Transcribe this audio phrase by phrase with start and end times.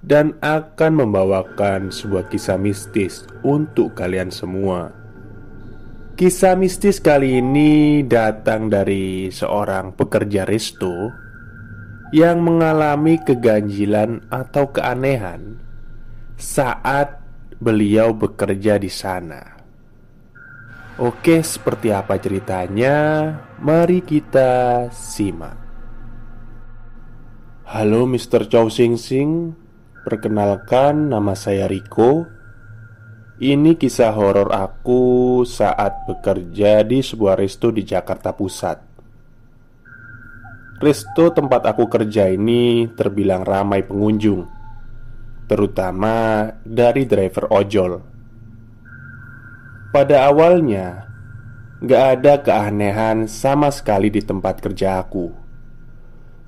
[0.00, 4.96] dan akan membawakan sebuah kisah mistis untuk kalian semua.
[6.16, 11.12] Kisah mistis kali ini datang dari seorang pekerja resto
[12.12, 15.56] yang mengalami keganjilan atau keanehan
[16.36, 17.20] saat
[17.56, 19.60] beliau bekerja di sana.
[21.00, 22.96] Oke, seperti apa ceritanya?
[23.56, 25.56] Mari kita simak.
[27.64, 28.44] Halo Mr.
[28.50, 29.56] Chow Sing Sing
[30.00, 32.24] Perkenalkan, nama saya Riko.
[33.36, 38.80] Ini kisah horor aku saat bekerja di sebuah resto di Jakarta Pusat.
[40.80, 44.48] Resto tempat aku kerja ini terbilang ramai pengunjung,
[45.44, 48.00] terutama dari driver ojol.
[49.92, 51.04] Pada awalnya,
[51.84, 55.28] gak ada keanehan sama sekali di tempat kerja aku,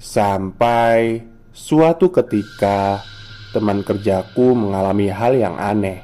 [0.00, 1.20] sampai
[1.52, 3.11] suatu ketika
[3.52, 6.00] teman kerjaku mengalami hal yang aneh.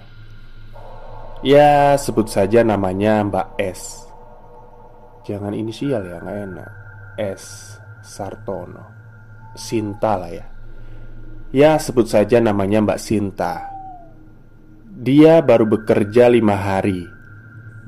[1.41, 4.05] Ya, sebut saja namanya Mbak S.
[5.25, 6.71] Jangan inisial ya, nggak enak.
[7.19, 7.75] S.
[8.05, 8.85] Sartono,
[9.57, 10.47] Sinta lah ya.
[11.51, 13.55] Ya, sebut saja namanya Mbak Sinta.
[14.98, 17.07] Dia baru bekerja lima hari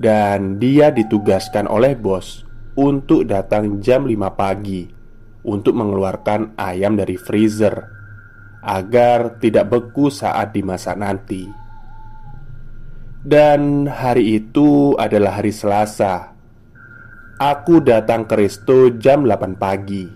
[0.00, 2.48] dan dia ditugaskan oleh bos
[2.80, 4.88] untuk datang jam 5 pagi
[5.44, 7.99] untuk mengeluarkan ayam dari freezer
[8.60, 11.48] agar tidak beku saat dimasak nanti.
[13.20, 16.32] Dan hari itu adalah hari Selasa.
[17.40, 20.08] Aku datang ke resto jam 8 pagi.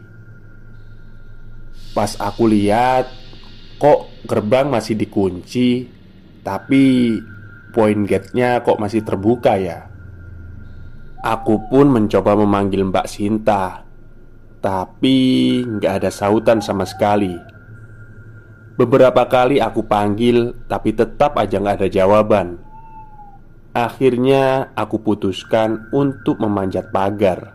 [1.93, 3.09] Pas aku lihat,
[3.77, 5.88] kok gerbang masih dikunci,
[6.41, 7.16] tapi
[7.72, 9.88] poin gate-nya kok masih terbuka ya.
[11.25, 13.84] Aku pun mencoba memanggil Mbak Sinta,
[14.60, 17.53] tapi nggak ada sautan sama sekali.
[18.74, 22.58] Beberapa kali aku panggil, tapi tetap aja nggak ada jawaban.
[23.70, 27.54] Akhirnya aku putuskan untuk memanjat pagar.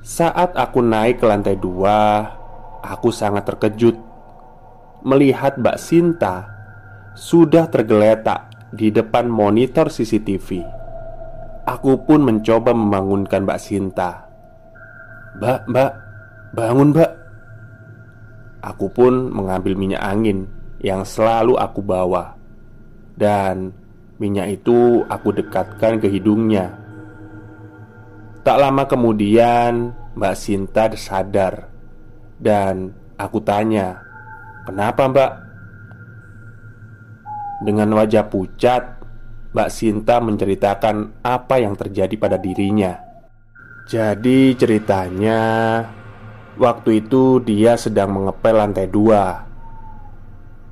[0.00, 2.32] Saat aku naik ke lantai dua,
[2.80, 3.96] aku sangat terkejut
[5.04, 6.48] melihat Mbak Sinta
[7.12, 10.64] sudah tergeletak di depan monitor CCTV.
[11.68, 14.32] Aku pun mencoba membangunkan Mbak Sinta.
[15.36, 15.92] "Mbak, Mbak,
[16.56, 17.19] bangun, Mbak."
[18.60, 20.44] Aku pun mengambil minyak angin
[20.84, 22.36] yang selalu aku bawa,
[23.16, 23.72] dan
[24.20, 26.76] minyak itu aku dekatkan ke hidungnya.
[28.44, 31.72] Tak lama kemudian, Mbak Sinta sadar,
[32.36, 34.00] dan aku tanya,
[34.68, 35.32] "Kenapa, Mbak?"
[37.64, 39.00] Dengan wajah pucat,
[39.52, 42.96] Mbak Sinta menceritakan apa yang terjadi pada dirinya.
[43.88, 45.40] Jadi, ceritanya
[46.60, 49.48] Waktu itu dia sedang mengepel lantai dua.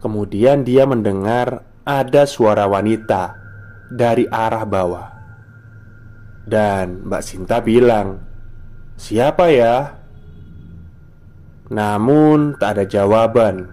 [0.05, 3.33] Kemudian dia mendengar ada suara wanita
[3.89, 5.09] dari arah bawah.
[6.45, 8.21] Dan Mbak Sinta bilang
[9.01, 9.97] Siapa ya?
[11.73, 13.73] Namun tak ada jawaban.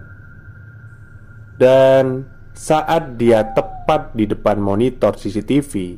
[1.60, 2.24] Dan
[2.56, 5.96] saat dia tepat di depan monitor CCTV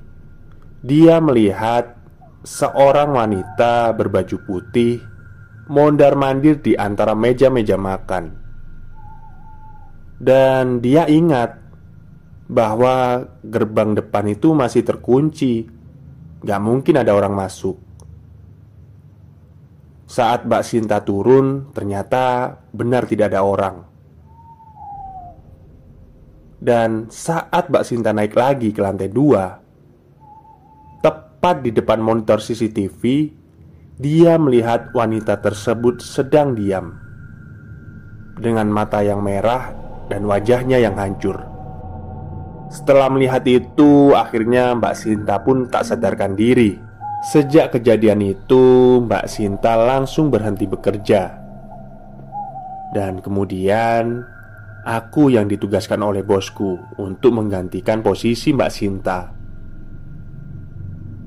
[0.83, 1.99] Dia melihat
[2.47, 5.18] seorang wanita berbaju putih
[5.69, 8.25] mondar-mandir di antara meja-meja makan.
[10.19, 11.55] Dan dia ingat
[12.49, 15.69] bahwa gerbang depan itu masih terkunci.
[16.43, 17.77] Gak mungkin ada orang masuk.
[20.09, 23.77] Saat Mbak Sinta turun, ternyata benar tidak ada orang.
[26.59, 29.61] Dan saat Mbak Sinta naik lagi ke lantai dua,
[31.05, 33.03] tepat di depan monitor CCTV,
[33.99, 36.95] dia melihat wanita tersebut sedang diam
[38.39, 39.75] dengan mata yang merah
[40.07, 41.43] dan wajahnya yang hancur.
[42.71, 46.79] Setelah melihat itu, akhirnya Mbak Sinta pun tak sadarkan diri.
[47.27, 51.35] Sejak kejadian itu, Mbak Sinta langsung berhenti bekerja,
[52.95, 54.23] dan kemudian
[54.87, 59.35] aku yang ditugaskan oleh bosku untuk menggantikan posisi Mbak Sinta.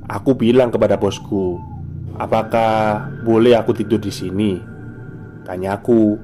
[0.07, 1.59] Aku bilang kepada bosku,
[2.19, 4.59] Apakah boleh aku tidur di sini?
[5.41, 6.17] Tanyaku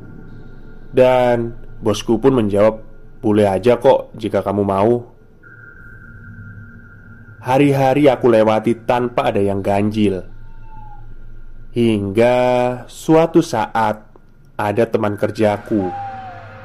[0.91, 2.83] Dan bosku pun menjawab
[3.23, 5.17] Boleh aja kok jika kamu mau
[7.47, 10.27] hari-hari aku lewati tanpa ada yang ganjil.
[11.71, 12.37] Hingga
[12.91, 14.03] suatu saat
[14.59, 15.87] ada teman kerjaku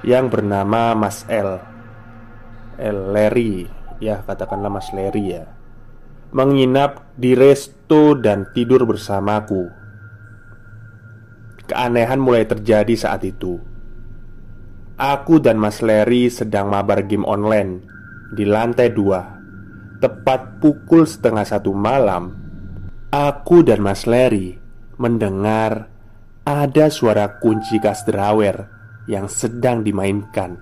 [0.02, 1.62] yang bernama Mas L.
[2.80, 2.98] L.
[3.14, 3.70] Larry,
[4.02, 5.51] ya katakanlah Mas Larry ya.
[6.32, 9.68] Menginap di resto dan tidur bersamaku.
[11.68, 13.60] Keanehan mulai terjadi saat itu.
[14.96, 17.84] Aku dan Mas Larry sedang mabar game online
[18.32, 19.40] di lantai dua
[20.00, 22.32] Tepat pukul setengah satu malam
[23.12, 24.56] Aku dan Mas Larry
[24.96, 25.92] mendengar
[26.42, 28.66] ada suara kunci kas drawer
[29.06, 30.58] yang sedang dimainkan.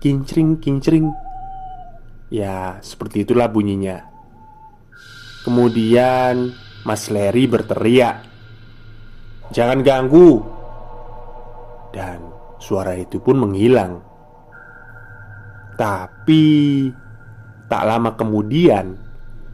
[0.00, 1.12] Kincring, kincring.
[2.28, 4.15] Ya, seperti itulah bunyinya.
[5.46, 6.50] Kemudian
[6.82, 8.26] Mas Larry berteriak,
[9.54, 10.42] "Jangan ganggu!"
[11.94, 12.18] Dan
[12.58, 14.02] suara itu pun menghilang.
[15.78, 16.44] Tapi
[17.66, 18.94] Tak lama kemudian,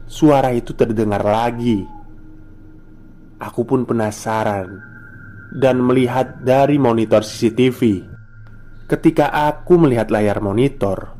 [0.05, 1.81] suara itu terdengar lagi.
[3.41, 4.69] Aku pun penasaran
[5.57, 8.05] dan melihat dari monitor CCTV.
[8.85, 11.17] Ketika aku melihat layar monitor,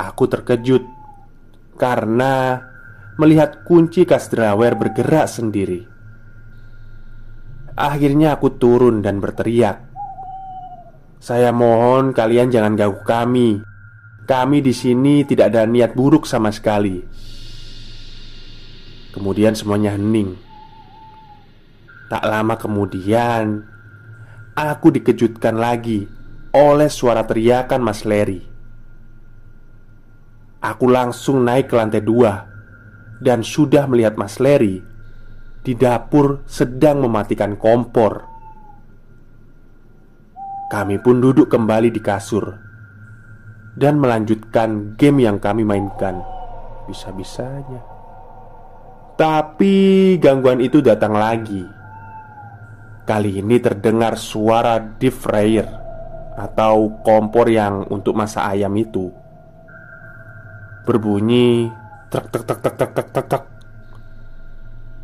[0.00, 0.80] aku terkejut
[1.76, 2.64] karena
[3.20, 5.84] melihat kunci kas drawer bergerak sendiri.
[7.76, 9.80] Akhirnya aku turun dan berteriak,
[11.20, 13.50] "Saya mohon kalian jangan ganggu kami.
[14.22, 17.02] Kami di sini tidak ada niat buruk sama sekali.
[19.12, 20.38] Kemudian semuanya hening.
[22.06, 23.66] Tak lama kemudian,
[24.54, 26.06] aku dikejutkan lagi
[26.54, 28.40] oleh suara teriakan Mas Leri.
[30.62, 32.51] Aku langsung naik ke lantai dua
[33.22, 34.82] dan sudah melihat Mas Leri
[35.62, 38.26] di dapur sedang mematikan kompor.
[40.66, 42.50] Kami pun duduk kembali di kasur
[43.78, 46.18] dan melanjutkan game yang kami mainkan.
[46.82, 47.78] Bisa-bisanya,
[49.14, 51.62] tapi gangguan itu datang lagi.
[53.06, 55.68] Kali ini terdengar suara deep fryer
[56.34, 59.12] atau kompor yang untuk masak ayam itu
[60.82, 61.70] berbunyi
[62.12, 63.44] Trak trak trak trak trak trak trak.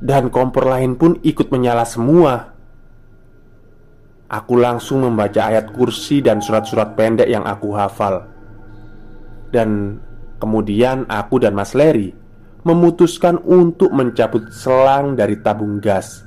[0.05, 2.53] Dan kompor lain pun ikut menyala semua.
[4.29, 8.29] Aku langsung membaca ayat kursi dan surat-surat pendek yang aku hafal.
[9.49, 9.97] Dan
[10.37, 12.13] kemudian aku dan Mas Leri
[12.69, 16.21] memutuskan untuk mencabut selang dari tabung gas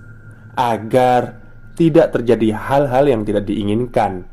[0.57, 1.37] agar
[1.77, 4.30] tidak terjadi hal-hal yang tidak diinginkan.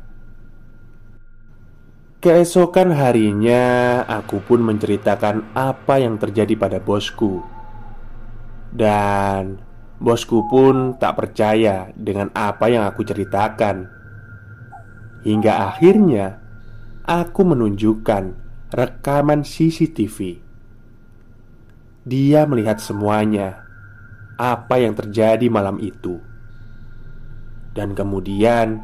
[2.19, 7.39] Keesokan harinya, aku pun menceritakan apa yang terjadi pada bosku,
[8.75, 9.63] dan
[10.03, 13.87] bosku pun tak percaya dengan apa yang aku ceritakan.
[15.23, 16.43] Hingga akhirnya,
[17.07, 18.35] aku menunjukkan
[18.75, 20.43] rekaman CCTV.
[22.03, 23.63] Dia melihat semuanya,
[24.35, 26.19] apa yang terjadi malam itu,
[27.71, 28.83] dan kemudian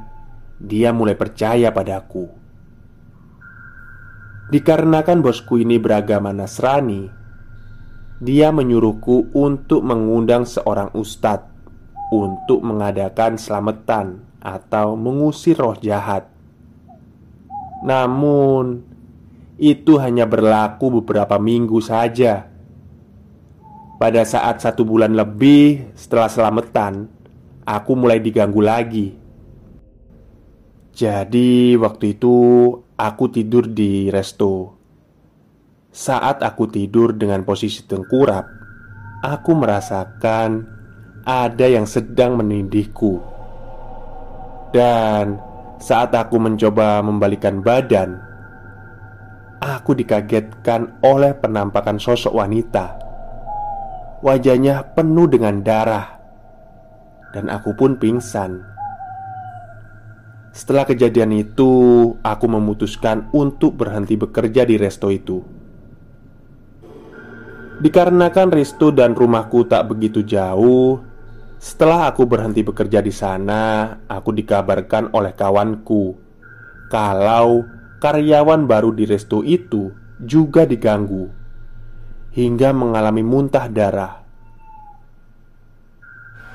[0.55, 2.44] dia mulai percaya padaku.
[4.45, 7.09] Dikarenakan bosku ini beragama Nasrani,
[8.21, 11.49] dia menyuruhku untuk mengundang seorang ustadz
[12.13, 16.29] untuk mengadakan selamatan atau mengusir roh jahat.
[17.81, 18.85] Namun,
[19.57, 22.45] itu hanya berlaku beberapa minggu saja.
[23.97, 27.09] Pada saat satu bulan lebih setelah selamatan,
[27.65, 29.07] aku mulai diganggu lagi.
[30.93, 32.35] Jadi, waktu itu
[32.95, 34.71] aku tidur di resto.
[35.95, 38.45] Saat aku tidur dengan posisi tengkurap,
[39.23, 40.67] aku merasakan
[41.23, 43.19] ada yang sedang menindihku.
[44.75, 45.39] Dan
[45.79, 48.19] saat aku mencoba membalikan badan,
[49.63, 52.99] aku dikagetkan oleh penampakan sosok wanita.
[54.19, 56.19] Wajahnya penuh dengan darah,
[57.31, 58.74] dan aku pun pingsan.
[60.55, 61.71] Setelah kejadian itu,
[62.23, 65.43] aku memutuskan untuk berhenti bekerja di resto itu.
[67.75, 71.03] Dikarenakan resto dan rumahku tak begitu jauh,
[71.59, 76.15] setelah aku berhenti bekerja di sana, aku dikabarkan oleh kawanku
[76.87, 77.67] kalau
[77.99, 79.91] karyawan baru di resto itu
[80.23, 81.27] juga diganggu
[82.31, 84.23] hingga mengalami muntah darah.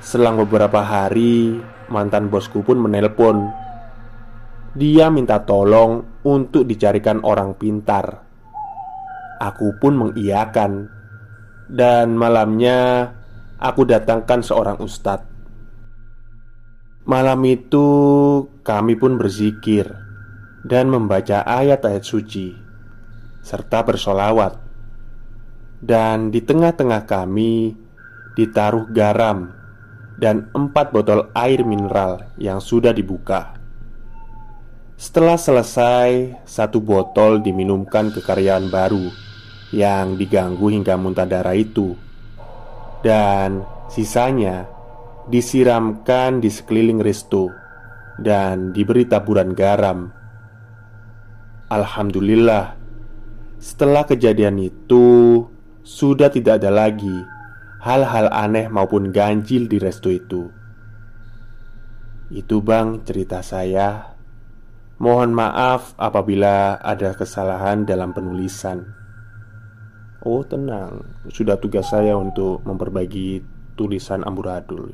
[0.00, 1.60] Selang beberapa hari,
[1.92, 3.68] mantan bosku pun menelpon.
[4.70, 8.22] Dia minta tolong untuk dicarikan orang pintar.
[9.42, 10.86] Aku pun mengiyakan,
[11.66, 13.10] dan malamnya
[13.58, 15.26] aku datangkan seorang ustadz.
[17.02, 17.86] Malam itu
[18.62, 19.90] kami pun berzikir
[20.62, 22.54] dan membaca ayat-ayat suci
[23.42, 24.70] serta bersolawat.
[25.80, 27.72] dan di tengah-tengah kami
[28.36, 29.48] ditaruh garam
[30.20, 33.59] dan empat botol air mineral yang sudah dibuka.
[35.00, 39.08] Setelah selesai, satu botol diminumkan ke karyawan baru
[39.72, 41.96] yang diganggu hingga muntah darah itu,
[43.00, 44.68] dan sisanya
[45.32, 47.48] disiramkan di sekeliling resto
[48.20, 50.12] dan diberi taburan garam.
[51.72, 52.76] Alhamdulillah,
[53.56, 55.48] setelah kejadian itu
[55.80, 57.24] sudah tidak ada lagi
[57.80, 60.52] hal-hal aneh maupun ganjil di resto itu.
[62.28, 64.09] Itu, Bang, cerita saya.
[65.00, 68.84] Mohon maaf apabila ada kesalahan dalam penulisan.
[70.20, 71.00] Oh, tenang,
[71.32, 73.40] sudah tugas saya untuk memperbaiki
[73.80, 74.92] tulisan amburadul.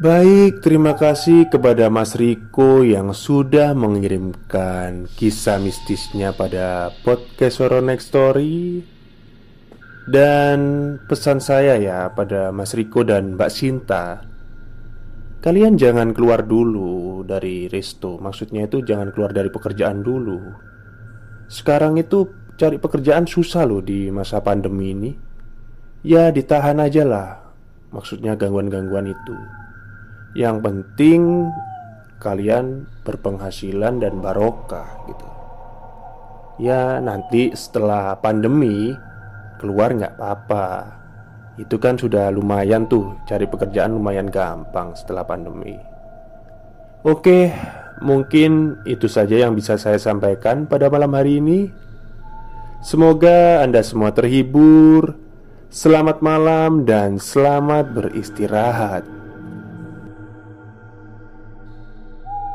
[0.00, 8.16] Baik, terima kasih kepada Mas Riko yang sudah mengirimkan kisah mistisnya pada podcast Horror Next
[8.16, 8.80] Story.
[10.08, 10.58] Dan
[11.04, 14.33] pesan saya ya pada Mas Riko dan Mbak Sinta
[15.44, 18.16] Kalian jangan keluar dulu dari resto.
[18.16, 20.40] Maksudnya itu jangan keluar dari pekerjaan dulu.
[21.52, 22.24] Sekarang itu
[22.56, 25.12] cari pekerjaan susah loh di masa pandemi ini.
[26.00, 27.28] Ya ditahan aja lah.
[27.92, 29.36] Maksudnya gangguan-gangguan itu.
[30.32, 31.20] Yang penting
[32.24, 35.28] kalian berpenghasilan dan barokah gitu.
[36.56, 38.96] Ya nanti setelah pandemi
[39.60, 41.03] keluar nggak apa-apa.
[41.54, 45.78] Itu kan sudah lumayan tuh cari pekerjaan lumayan gampang setelah pandemi.
[47.06, 47.52] Oke,
[48.02, 51.70] mungkin itu saja yang bisa saya sampaikan pada malam hari ini.
[52.82, 55.14] Semoga Anda semua terhibur.
[55.70, 59.23] Selamat malam dan selamat beristirahat.